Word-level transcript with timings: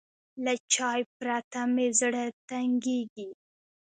له 0.43 0.53
چای 0.73 1.01
پرته 1.17 1.61
مې 1.73 1.87
زړه 1.99 2.23
تنګېږي. 2.49 3.29